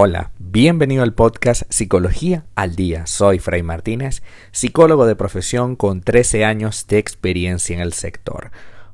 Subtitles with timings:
[0.00, 3.04] Hola, bienvenido al podcast Psicología al Día.
[3.06, 4.22] Soy Fray Martínez,
[4.52, 8.52] psicólogo de profesión con 13 años de experiencia en el sector.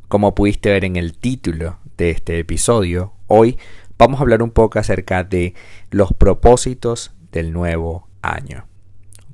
[0.09, 3.59] Como pudiste ver en el título de este episodio, hoy
[3.99, 5.53] vamos a hablar un poco acerca de
[5.91, 8.67] los propósitos del nuevo año.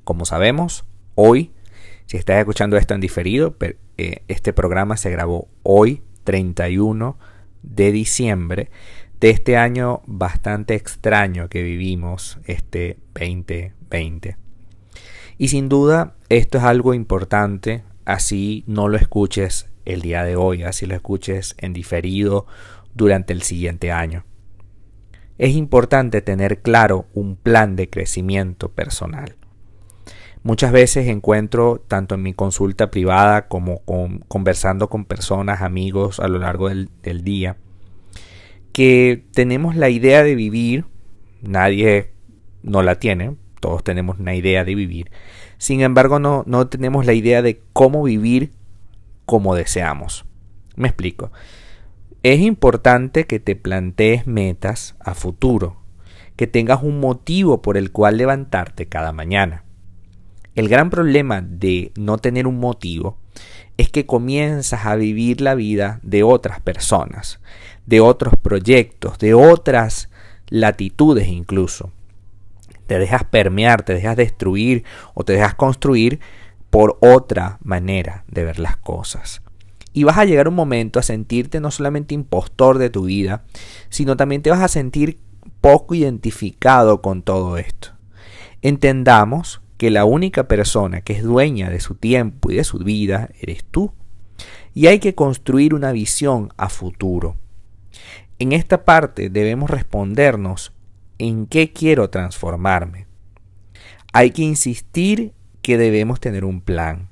[0.03, 0.83] Como sabemos,
[1.15, 1.53] hoy,
[2.05, 3.55] si estás escuchando esto en diferido,
[3.97, 7.17] eh, este programa se grabó hoy, 31
[7.63, 8.69] de diciembre
[9.21, 14.35] de este año bastante extraño que vivimos, este 2020.
[15.37, 20.63] Y sin duda esto es algo importante, así no lo escuches el día de hoy,
[20.63, 22.47] así lo escuches en diferido
[22.95, 24.25] durante el siguiente año.
[25.37, 29.35] Es importante tener claro un plan de crecimiento personal.
[30.43, 33.81] Muchas veces encuentro, tanto en mi consulta privada como
[34.27, 37.57] conversando con personas, amigos a lo largo del, día,
[38.71, 40.85] que tenemos la idea de vivir,
[41.41, 42.11] nadie
[42.63, 45.11] no la tiene, todos tenemos una idea de vivir,
[45.57, 48.51] sin embargo no, no tenemos la idea de cómo vivir
[49.25, 50.25] como deseamos.
[50.75, 51.31] Me explico.
[52.23, 55.77] Es importante que te plantees metas a futuro,
[56.35, 59.63] que tengas un motivo por el cual levantarte cada mañana.
[60.53, 63.17] El gran problema de no tener un motivo
[63.77, 67.39] es que comienzas a vivir la vida de otras personas,
[67.85, 70.09] de otros proyectos, de otras
[70.47, 71.91] latitudes incluso.
[72.87, 76.19] Te dejas permear, te dejas destruir o te dejas construir
[76.69, 79.41] por otra manera de ver las cosas.
[79.93, 83.43] Y vas a llegar un momento a sentirte no solamente impostor de tu vida,
[83.89, 85.19] sino también te vas a sentir
[85.59, 87.89] poco identificado con todo esto.
[88.61, 93.29] Entendamos que la única persona que es dueña de su tiempo y de su vida
[93.41, 93.91] eres tú.
[94.73, 97.35] Y hay que construir una visión a futuro.
[98.41, 100.73] En esta parte debemos respondernos
[101.19, 103.05] en qué quiero transformarme.
[104.13, 107.09] Hay que insistir que debemos tener un plan.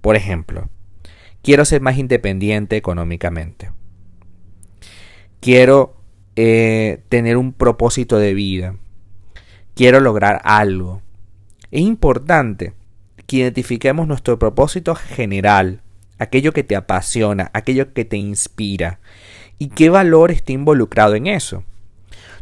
[0.00, 0.70] Por ejemplo,
[1.42, 3.72] quiero ser más independiente económicamente.
[5.40, 5.96] Quiero
[6.36, 8.76] eh, tener un propósito de vida.
[9.74, 11.02] Quiero lograr algo.
[11.72, 12.74] Es importante
[13.26, 15.82] que identifiquemos nuestro propósito general,
[16.20, 19.00] aquello que te apasiona, aquello que te inspira
[19.58, 21.64] y qué valor está involucrado en eso.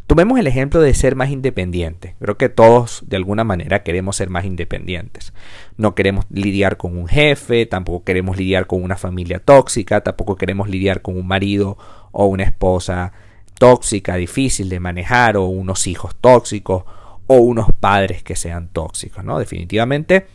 [0.05, 2.15] Tomemos el ejemplo de ser más independiente.
[2.19, 5.33] Creo que todos de alguna manera queremos ser más independientes.
[5.77, 10.67] No queremos lidiar con un jefe, tampoco queremos lidiar con una familia tóxica, tampoco queremos
[10.67, 11.77] lidiar con un marido
[12.11, 13.13] o una esposa
[13.57, 16.83] tóxica, difícil de manejar, o unos hijos tóxicos,
[17.27, 19.23] o unos padres que sean tóxicos.
[19.23, 19.39] ¿no?
[19.39, 20.27] Definitivamente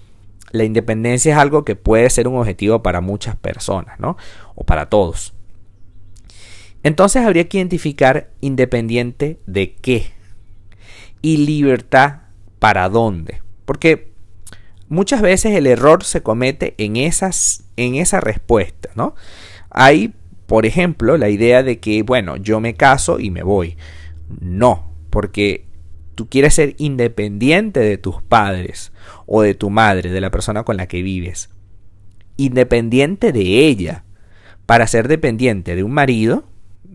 [0.50, 4.16] la independencia es algo que puede ser un objetivo para muchas personas, ¿no?
[4.54, 5.34] O para todos.
[6.82, 10.18] Entonces habría que identificar independiente de qué
[11.22, 12.22] y libertad
[12.58, 13.42] para dónde.
[13.64, 14.12] Porque
[14.88, 19.14] muchas veces el error se comete en, esas, en esa respuesta, ¿no?
[19.70, 20.14] Hay,
[20.46, 23.76] por ejemplo, la idea de que, bueno, yo me caso y me voy.
[24.40, 25.66] No, porque
[26.14, 28.92] tú quieres ser independiente de tus padres
[29.26, 31.50] o de tu madre, de la persona con la que vives.
[32.36, 34.04] Independiente de ella.
[34.66, 36.44] Para ser dependiente de un marido,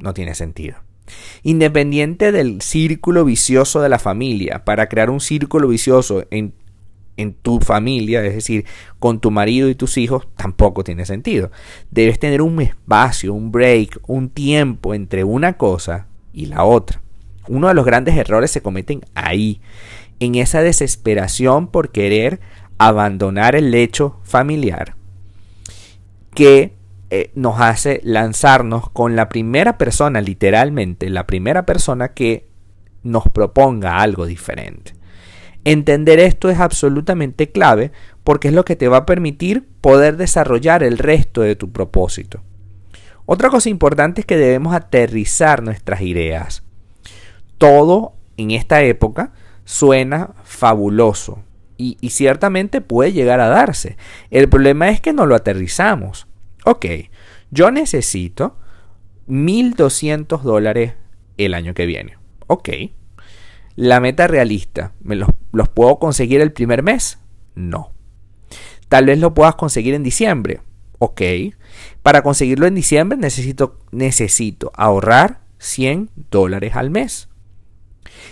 [0.03, 0.75] no tiene sentido.
[1.41, 6.53] Independiente del círculo vicioso de la familia, para crear un círculo vicioso en,
[7.17, 8.65] en tu familia, es decir,
[8.99, 11.51] con tu marido y tus hijos, tampoco tiene sentido.
[11.89, 17.01] Debes tener un espacio, un break, un tiempo entre una cosa y la otra.
[17.47, 19.59] Uno de los grandes errores se cometen ahí,
[20.19, 22.39] en esa desesperación por querer
[22.77, 24.95] abandonar el lecho familiar,
[26.33, 26.73] que
[27.15, 32.47] eh, nos hace lanzarnos con la primera persona, literalmente, la primera persona que
[33.03, 34.93] nos proponga algo diferente.
[35.63, 37.91] Entender esto es absolutamente clave
[38.23, 42.41] porque es lo que te va a permitir poder desarrollar el resto de tu propósito.
[43.27, 46.63] Otra cosa importante es que debemos aterrizar nuestras ideas.
[47.59, 49.33] Todo en esta época
[49.65, 51.43] suena fabuloso
[51.77, 53.97] y, y, ciertamente puede llegar a darse.
[54.31, 56.25] El problema es que no lo aterrizamos.
[56.65, 56.85] Ok,
[57.51, 58.57] yo necesito
[59.27, 60.93] 1.200 dólares
[61.37, 62.17] el año que viene.
[62.47, 62.69] Ok.
[63.75, 65.29] La meta realista, ¿me los,
[65.73, 67.19] puedo conseguir el primer mes?
[67.55, 67.91] No.
[68.87, 70.61] Tal vez lo puedas conseguir en diciembre.
[70.99, 71.21] Ok.
[72.01, 77.29] Para conseguirlo en diciembre necesito, necesito ahorrar 100 dólares al mes.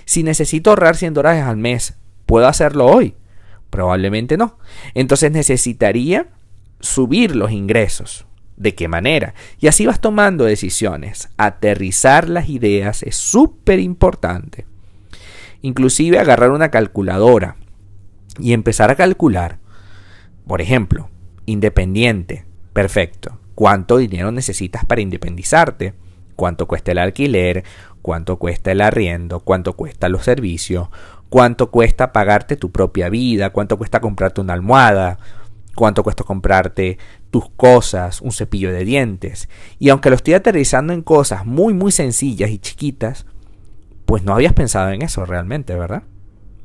[0.05, 1.95] Si necesito ahorrar 100 dólares al mes,
[2.25, 3.15] ¿puedo hacerlo hoy?
[3.69, 4.59] Probablemente no.
[4.93, 6.27] Entonces necesitaría
[6.81, 8.25] subir los ingresos.
[8.57, 9.33] ¿De qué manera?
[9.59, 11.29] Y así vas tomando decisiones.
[11.37, 14.65] Aterrizar las ideas es súper importante.
[15.61, 17.55] Inclusive agarrar una calculadora
[18.39, 19.57] y empezar a calcular.
[20.45, 21.09] Por ejemplo,
[21.45, 22.45] independiente.
[22.73, 23.39] Perfecto.
[23.55, 25.93] ¿Cuánto dinero necesitas para independizarte?
[26.35, 27.63] ¿Cuánto cuesta el alquiler?
[28.01, 29.41] ¿Cuánto cuesta el arriendo?
[29.41, 30.89] ¿Cuánto cuesta los servicios?
[31.29, 33.51] ¿Cuánto cuesta pagarte tu propia vida?
[33.51, 35.19] ¿Cuánto cuesta comprarte una almohada?
[35.75, 36.97] ¿Cuánto cuesta comprarte
[37.29, 38.21] tus cosas?
[38.21, 39.49] Un cepillo de dientes.
[39.79, 43.25] Y aunque lo estoy aterrizando en cosas muy muy sencillas y chiquitas,
[44.05, 46.03] pues no habías pensado en eso realmente, ¿verdad?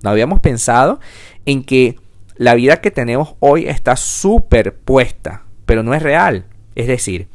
[0.03, 1.01] No habíamos pensado
[1.45, 1.97] en que
[2.37, 6.47] la vida que tenemos hoy está superpuesta, pero no es real.
[6.75, 7.29] Es decir,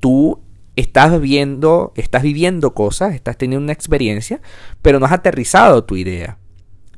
[0.00, 0.40] tú
[0.76, 4.40] estás viendo, estás viviendo cosas, estás teniendo una experiencia,
[4.80, 6.38] pero no has aterrizado tu idea.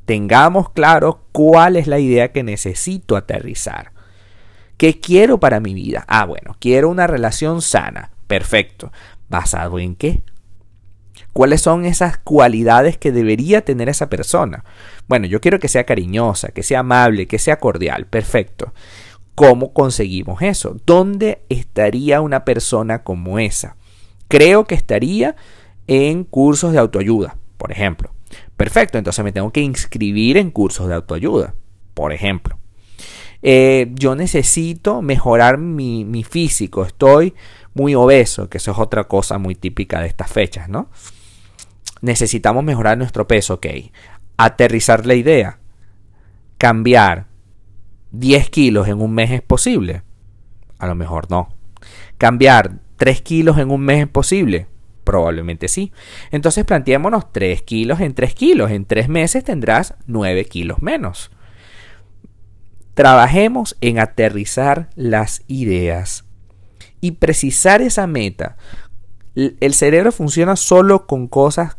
[0.05, 3.93] Tengamos claro cuál es la idea que necesito aterrizar.
[4.77, 6.05] ¿Qué quiero para mi vida?
[6.09, 8.11] Ah, bueno, quiero una relación sana.
[8.27, 8.93] Perfecto.
[9.29, 10.23] ¿Basado en qué?
[11.33, 14.65] ¿Cuáles son esas cualidades que debería tener esa persona?
[15.09, 18.07] Bueno, yo quiero que sea cariñosa, que sea amable, que sea cordial.
[18.07, 18.73] Perfecto.
[19.35, 20.77] ¿Cómo conseguimos eso?
[20.87, 23.77] ¿Dónde estaría una persona como esa?
[24.29, 25.35] Creo que estaría
[25.87, 28.13] en cursos de autoayuda, por ejemplo.
[28.59, 31.55] Perfecto, entonces me tengo que inscribir en cursos de autoayuda,
[31.95, 32.59] por ejemplo.
[33.41, 37.33] Eh, yo necesito mejorar mi, mi físico, estoy
[37.73, 40.91] muy obeso, que eso es otra cosa muy típica de estas fechas, ¿no?
[42.03, 43.67] Necesitamos mejorar nuestro peso, ok.
[44.37, 45.59] Aterrizar la idea.
[46.59, 47.29] Cambiar
[48.11, 50.03] 10 kilos en un mes es posible?
[50.79, 51.49] A lo mejor no.
[52.19, 54.67] ¿Cambiar 3 kilos en un mes es posible?
[55.05, 55.93] Probablemente sí.
[56.31, 58.71] Entonces planteémonos 3 kilos en 3 kilos.
[58.71, 61.31] En 3 meses tendrás 9 kilos menos.
[62.95, 66.25] Trabajemos en aterrizar las ideas
[67.01, 68.57] y precisar esa meta.
[69.35, 71.77] El cerebro funciona solo con cosas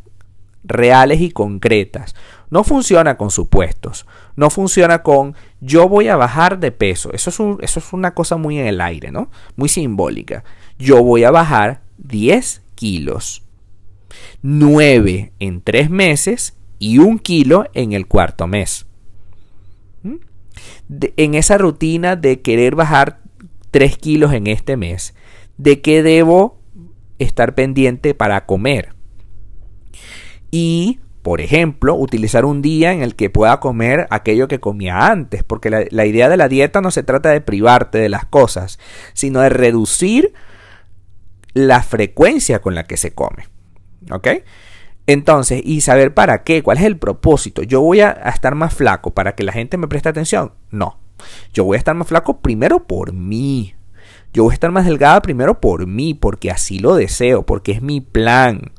[0.64, 2.16] reales y concretas.
[2.50, 4.06] No funciona con supuestos.
[4.36, 7.12] No funciona con yo voy a bajar de peso.
[7.14, 9.32] Eso es, eso es una cosa muy en el aire, ¿no?
[9.56, 10.44] Muy simbólica.
[10.78, 13.44] Yo voy a bajar 10 kilos.
[14.42, 18.86] 9 en 3 meses y 1 kilo en el cuarto mes.
[20.04, 20.16] ¿Mm?
[21.18, 23.22] en esa rutina de querer bajar
[23.72, 25.16] 3 kilos en este mes,
[25.58, 26.60] ¿de qué debo
[27.18, 28.96] estar pendiente para comer?
[30.58, 35.44] y, por ejemplo, utilizar un día en el que pueda comer aquello que comía antes,
[35.44, 38.80] porque la, idea de la dieta no se trata de privarte de las cosas,
[39.12, 40.34] sino de reducir
[41.56, 43.48] la frecuencia con la que se come.
[44.12, 44.28] ¿Ok?
[45.08, 47.64] Entonces, y saber para qué, cuál es el propósito.
[47.64, 50.52] Yo voy a, estar más flaco para que la gente me preste atención.
[50.70, 51.00] No.
[51.54, 53.74] Yo voy a estar más flaco primero por mí.
[54.34, 57.82] Yo voy a estar más delgada primero por mí, porque así lo deseo, porque es
[57.82, 58.74] mi plan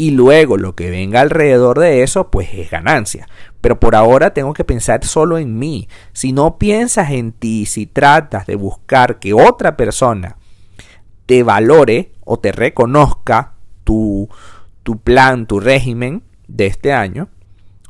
[0.00, 3.28] y luego lo que venga alrededor de eso pues es ganancia.
[3.60, 5.88] Pero por ahora tengo que pensar solo en mí.
[6.12, 10.37] Si no piensas en ti, si tratas de buscar que otra persona
[11.28, 13.52] te valore o te reconozca
[13.84, 14.30] tu,
[14.82, 17.28] tu plan, tu régimen de este año,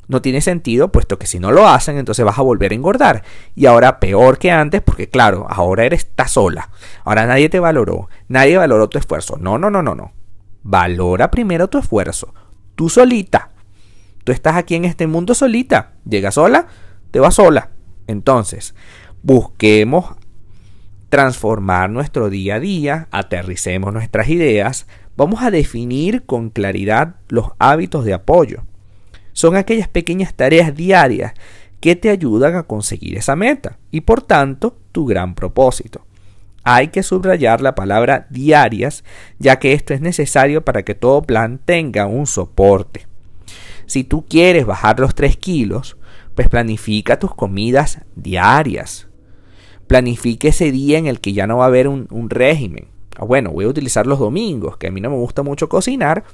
[0.08, 3.22] no tiene sentido, puesto que si no lo hacen, entonces vas a volver a engordar.
[3.54, 6.70] Y ahora peor que antes, porque claro, ahora eres estás sola.
[7.04, 9.36] Ahora nadie te valoró, nadie valoró tu esfuerzo.
[9.36, 10.10] No, no, no, no, no.
[10.64, 12.34] Valora primero tu esfuerzo.
[12.74, 13.50] Tú solita.
[14.24, 15.92] Tú estás aquí en este mundo solita.
[16.04, 16.66] Llegas sola,
[17.12, 17.70] te vas sola.
[18.08, 18.74] Entonces,
[19.22, 20.16] busquemos
[21.08, 24.86] transformar nuestro día a día, aterricemos nuestras ideas,
[25.16, 28.64] vamos a definir con claridad los hábitos de apoyo.
[29.32, 31.32] Son aquellas pequeñas tareas diarias
[31.80, 36.04] que te ayudan a conseguir esa meta y por tanto tu gran propósito
[36.70, 39.02] hay que subrayar la palabra diarias,
[39.38, 43.06] ya que esto es necesario para que todo plan tenga un soporte.
[43.86, 45.96] Si tú quieres bajar los 3 kilos,
[46.34, 49.07] pues planifica tus comidas diarias.
[49.88, 52.86] Planifique ese día en el que ya no va a haber un, régimen.
[53.16, 56.24] Ah, bueno, voy a utilizar los domingos, que a mí no me gusta mucho cocinar,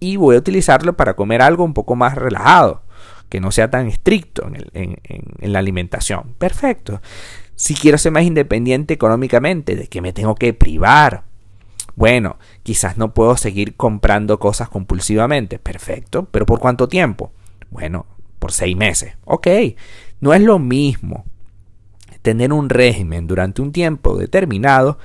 [0.00, 2.82] y voy a utilizarlo para comer algo un poco más relajado,
[3.28, 6.34] que no sea tan estricto en la alimentación.
[6.38, 7.00] Perfecto.
[7.54, 11.24] Si quiero ser más independiente económicamente, ¿de qué me tengo que privar?
[11.94, 15.58] Bueno, quizás no puedo seguir comprando cosas compulsivamente.
[15.58, 17.32] Perfecto, pero ¿por cuánto tiempo?
[17.70, 18.06] Bueno,
[18.38, 19.14] por seis meses.
[19.24, 19.46] Ok,
[20.20, 21.24] no es lo mismo
[22.22, 24.98] tener un régimen durante un tiempo determinado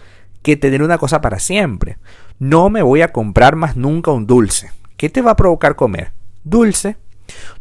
[0.44, 1.98] que tener una cosa para siempre.
[2.40, 4.72] No me voy a comprar más nunca un dulce.
[4.96, 6.14] ¿Qué te va a provocar comer?
[6.44, 6.96] Dulce.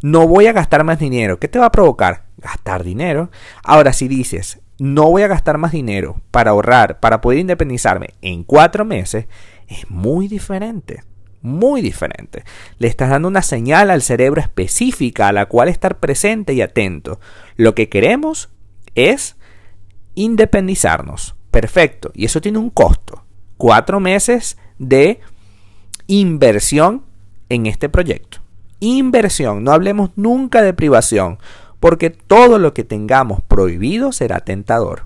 [0.02, 1.38] No voy a gastar más dinero.
[1.40, 2.26] ¿Qué te va a provocar?
[2.36, 3.30] Gastar dinero.
[3.64, 8.44] Ahora, si dices, no voy a gastar más dinero para ahorrar, para poder independizarme en
[8.44, 9.26] cuatro meses,
[9.66, 11.02] es muy diferente.
[11.46, 12.42] muy diferente.
[12.78, 17.20] Le estás dando una señal al cerebro específica a la cual estar presente y atento.
[17.56, 18.50] Lo que queremos
[18.94, 19.36] es
[20.16, 21.36] independizarnos.
[21.52, 22.10] Perfecto.
[22.14, 23.22] Y eso tiene un costo.
[23.56, 25.20] Cuatro meses de
[26.08, 27.04] inversión
[27.48, 28.38] en este proyecto.
[28.80, 29.62] Inversión.
[29.62, 31.38] No hablemos nunca de privación.
[31.78, 35.04] Porque todo lo que tengamos prohibido será tentador.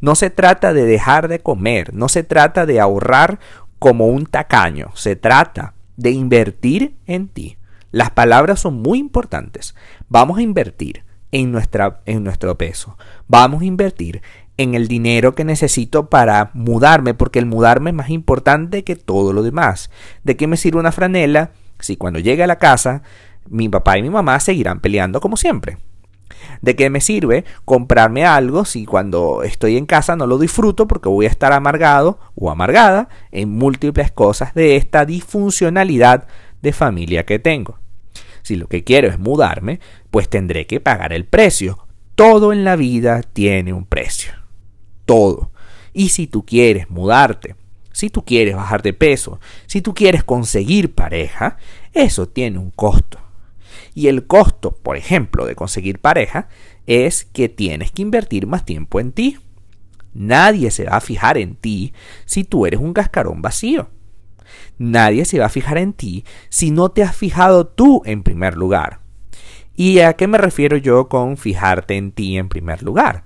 [0.00, 3.40] No se trata de dejar de comer, no se trata de ahorrar
[3.78, 7.56] como un tacaño, se trata de invertir en ti.
[7.90, 9.74] Las palabras son muy importantes.
[10.08, 12.96] Vamos a invertir en, nuestra, en nuestro peso.
[13.26, 14.22] Vamos a invertir
[14.56, 19.32] en el dinero que necesito para mudarme, porque el mudarme es más importante que todo
[19.32, 19.90] lo demás.
[20.22, 23.02] ¿De qué me sirve una franela si cuando llegue a la casa
[23.48, 25.78] mi papá y mi mamá seguirán peleando como siempre?
[26.60, 31.08] ¿De qué me sirve comprarme algo si cuando estoy en casa no lo disfruto porque
[31.08, 36.26] voy a estar amargado o amargada en múltiples cosas de esta disfuncionalidad
[36.60, 37.78] de familia que tengo?
[38.42, 39.80] Si lo que quiero es mudarme,
[40.12, 41.88] pues tendré que pagar el precio.
[42.14, 44.34] Todo en la vida tiene un precio.
[45.06, 45.50] Todo.
[45.94, 47.56] Y si tú quieres mudarte,
[47.92, 51.56] si tú quieres bajar de peso, si tú quieres conseguir pareja,
[51.94, 53.18] eso tiene un costo.
[53.94, 56.48] Y el costo, por ejemplo, de conseguir pareja
[56.86, 59.38] es que tienes que invertir más tiempo en ti.
[60.12, 61.94] Nadie se va a fijar en ti
[62.26, 63.88] si tú eres un cascarón vacío.
[64.76, 68.58] Nadie se va a fijar en ti si no te has fijado tú en primer
[68.58, 69.01] lugar.
[69.74, 73.24] ¿Y a qué me refiero yo con fijarte en ti en primer lugar?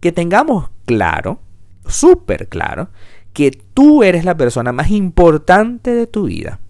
[0.00, 1.40] Que tengamos claro,
[1.86, 2.90] súper claro,
[3.32, 6.60] que tú eres la persona más importante de tu vida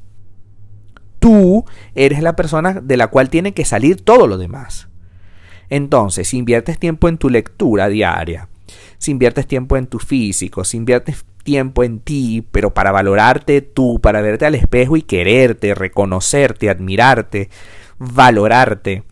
[1.19, 4.89] tú eres la persona de la cual tiene que salir todo lo demás.
[5.71, 8.49] Entonces, si inviertes tiempo en tu lectura diaria,
[8.99, 14.01] si inviertes tiempo en tu físico, si inviertes tiempo en ti, pero para valorarte tú,
[14.01, 17.51] para verte al espejo y quererte, reconocerte, admirarte,
[17.99, 19.03] valorarte,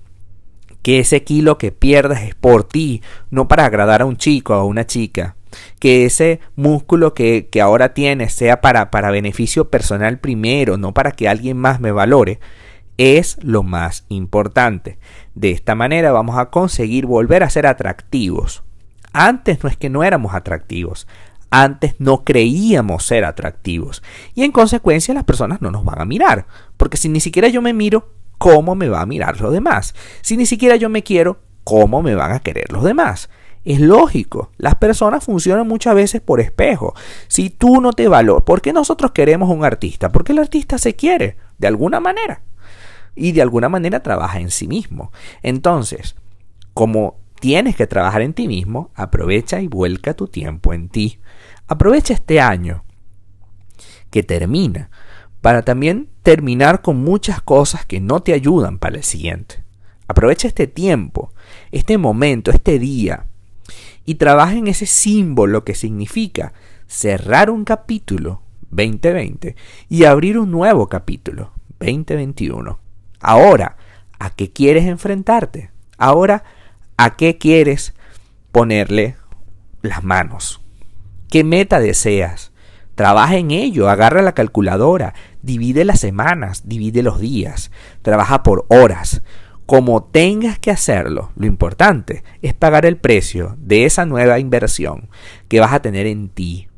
[0.87, 4.61] que ese kilo que pierdas es por ti, no para agradar a un chico o
[4.61, 5.35] a una chica,
[5.81, 11.29] que ese músculo que, ahora tienes sea para, para beneficio personal primero, no para que
[11.29, 12.39] alguien más me valore,
[12.99, 15.01] es lo más importante.
[15.35, 18.63] De esta manera vamos a conseguir volver a ser atractivos.
[19.13, 21.09] Antes no es que no éramos atractivos,
[21.51, 24.05] antes no creíamos ser atractivos
[24.37, 27.61] y en consecuencia las personas no nos van a mirar, porque si ni siquiera yo
[27.61, 29.95] me miro, ¿cómo me va a mirar los demás?
[30.23, 33.29] Si ni siquiera yo me quiero, ¿cómo me van a querer los demás?
[33.65, 36.95] Es lógico, las personas funcionan muchas veces por espejo.
[37.27, 40.11] Si tú no te valoras, ¿por qué nosotros queremos un artista?
[40.13, 42.43] Porque el artista se quiere, de alguna manera.
[43.17, 45.11] Y de alguna manera trabaja en sí mismo.
[45.43, 46.15] Entonces,
[46.75, 51.19] como tienes que trabajar en ti mismo, aprovecha y vuelca tu tiempo en ti.
[51.67, 52.85] Aprovecha este año
[54.11, 54.91] que termina
[55.41, 59.63] para también terminar con muchas cosas que no te ayudan para el siguiente.
[60.09, 61.33] Aprovecha este tiempo,
[61.71, 63.27] este momento, este día
[64.05, 66.53] y trabaja en ese símbolo que significa
[66.89, 69.55] cerrar un capítulo 2020
[69.89, 72.77] y abrir un nuevo capítulo 2021.
[73.21, 73.77] Ahora,
[74.19, 75.71] ¿a qué quieres enfrentarte?
[75.97, 76.43] Ahora,
[76.97, 77.95] ¿a qué quieres
[78.51, 79.15] ponerle
[79.81, 80.61] las manos?
[81.31, 82.51] ¿Qué meta deseas?
[82.97, 85.15] Trabaja en ello, agarra la calculadora,
[85.47, 87.71] divide las semanas, divide los días,
[88.03, 89.23] trabaja por horas
[89.67, 95.09] como tengas que hacerlo, lo importante es pagar el precio de esa nueva inversión
[95.49, 96.69] que vas a tener en ti.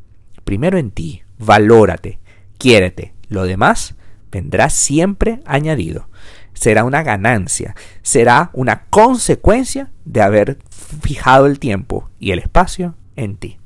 [0.44, 2.18] Primero en ti, valórate,
[2.56, 3.12] quiérete.
[3.28, 3.94] Lo demás
[4.32, 6.08] vendrá siempre añadido.
[6.54, 10.58] Será una ganancia, será una consecuencia de haber
[11.02, 13.58] fijado el tiempo y el espacio en ti.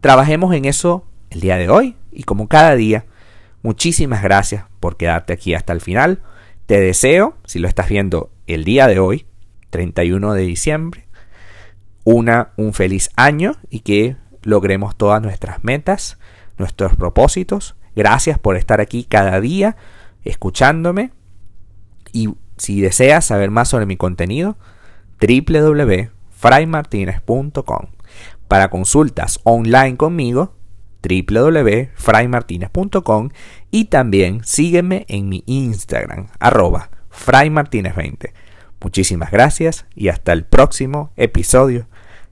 [0.00, 3.06] Trabajemos en eso el día de hoy y como cada día,
[3.62, 6.22] muchísimas gracias por quedarte aquí hasta el final.
[6.66, 9.26] Te deseo, si lo estás viendo el día de hoy,
[9.70, 11.06] 31 de diciembre,
[12.04, 16.18] una, un feliz año y que logremos todas nuestras metas,
[16.58, 17.76] nuestros propósitos.
[17.94, 19.76] Gracias por estar aquí cada día
[20.24, 21.12] escuchándome.
[22.12, 24.56] Y si deseas saber más sobre mi contenido,
[25.20, 27.86] www.fraymartinez.com.
[28.48, 30.56] Para consultas online conmigo,
[31.02, 33.30] www.fraymartinez.com
[33.70, 38.32] y también sígueme en mi Instagram, arroba fraymartinez20.
[38.80, 41.88] Muchísimas gracias y hasta el próximo episodio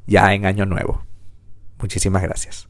[0.06, 1.04] ya en Año Nuevo.
[1.78, 2.69] Muchísimas gracias.